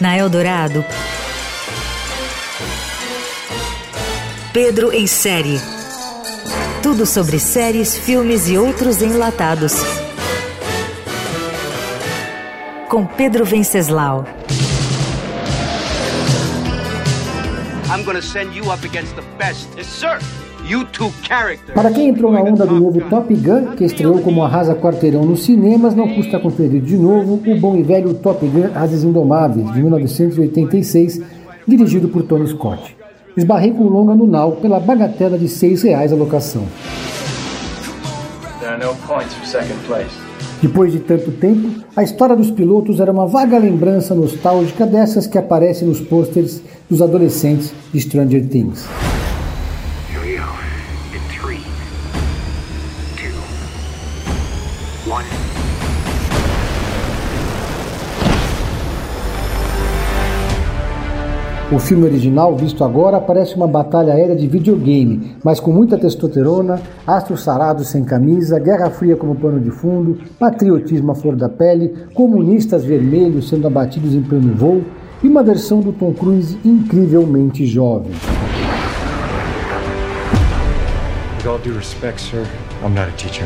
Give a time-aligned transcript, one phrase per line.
[0.00, 0.84] Na Eldorado,
[4.52, 5.60] Pedro em série.
[6.82, 9.74] Tudo sobre séries, filmes e outros enlatados.
[12.88, 14.24] Com Pedro Venceslau.
[17.90, 19.68] I'm gonna send you up against the best.
[19.76, 20.18] Yes, sir.
[21.72, 25.44] Para quem entrou na onda do novo Top Gun, que estreou como arrasa quarteirão nos
[25.44, 29.80] cinemas, não custa conferir de novo o bom e velho Top Gun Asas Indomáveis, de
[29.80, 31.22] 1986,
[31.68, 32.96] dirigido por Tony Scott.
[33.36, 36.64] Esbarrei com longa no Now pela bagatela de 6 reais a locação.
[38.58, 40.10] There are no points for second place.
[40.60, 45.38] Depois de tanto tempo, a história dos pilotos era uma vaga lembrança nostálgica dessas que
[45.38, 48.84] aparecem nos pôsteres dos adolescentes de Stranger Things.
[55.08, 55.24] One.
[61.72, 66.80] O filme original, visto agora, parece uma batalha aérea de videogame, mas com muita testosterona,
[67.04, 71.92] astros sarados sem camisa, guerra fria como pano de fundo, patriotismo à flor da pele,
[72.14, 74.82] comunistas vermelhos sendo abatidos em pleno voo
[75.24, 78.12] e uma versão do Tom Cruise incrivelmente jovem.
[81.38, 82.46] With all due respect, sir,
[82.84, 83.44] I'm not a teacher.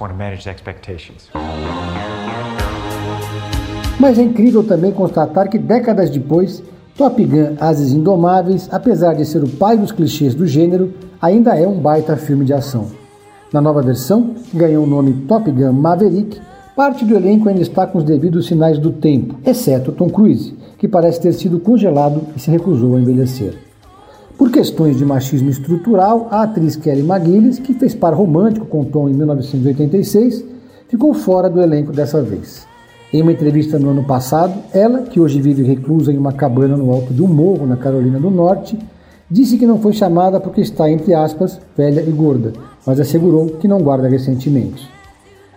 [0.00, 1.28] Want to manage expectations.
[3.98, 6.62] Mas é incrível também constatar que décadas depois,
[6.96, 11.66] Top Gun Ases Indomáveis, apesar de ser o pai dos clichês do gênero, ainda é
[11.66, 12.86] um baita filme de ação.
[13.52, 16.40] Na nova versão, que ganhou o nome Top Gun Maverick,
[16.76, 20.86] parte do elenco ainda está com os devidos sinais do tempo, exceto Tom Cruise, que
[20.86, 23.67] parece ter sido congelado e se recusou a envelhecer.
[24.38, 29.08] Por questões de machismo estrutural, a atriz Kelly McGillis, que fez par romântico com Tom
[29.08, 30.44] em 1986,
[30.86, 32.64] ficou fora do elenco dessa vez.
[33.12, 36.92] Em uma entrevista no ano passado, ela, que hoje vive reclusa em uma cabana no
[36.92, 38.78] alto de um morro na Carolina do Norte,
[39.28, 42.52] disse que não foi chamada porque está, entre aspas, velha e gorda,
[42.86, 44.88] mas assegurou que não guarda ressentimentos.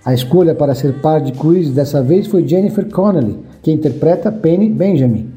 [0.03, 4.71] A escolha para ser par de Cruise dessa vez foi Jennifer Connelly, que interpreta Penny
[4.71, 5.29] Benjamin.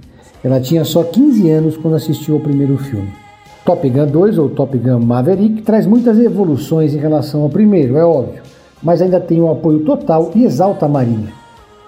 [0.42, 3.23] Ela tinha só 15 anos quando assistiu ao primeiro filme.
[3.64, 8.04] Top Gun 2, ou Top Gun Maverick, traz muitas evoluções em relação ao primeiro, é
[8.04, 8.42] óbvio,
[8.82, 11.32] mas ainda tem um apoio total e exalta a Marinha.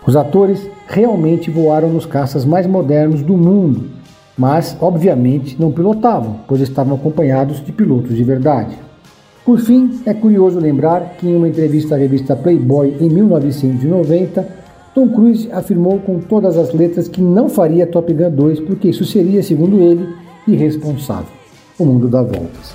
[0.07, 3.91] Os atores realmente voaram nos caças mais modernos do mundo,
[4.39, 8.79] mas obviamente não pilotavam, pois estavam acompanhados de pilotos de verdade.
[9.45, 14.49] Por fim, é curioso lembrar que em uma entrevista à revista Playboy em 1990,
[14.95, 19.05] Tom Cruise afirmou com todas as letras que não faria Top Gun 2 porque isso
[19.05, 20.09] seria, segundo ele,
[20.49, 21.37] irresponsável.
[21.79, 22.75] O mundo dá voltas.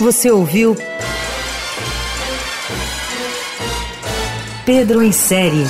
[0.00, 0.76] Você ouviu
[4.66, 5.64] Pedro em série.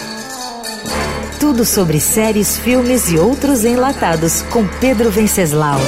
[1.38, 5.78] Tudo sobre séries, filmes e outros enlatados com Pedro Venceslau.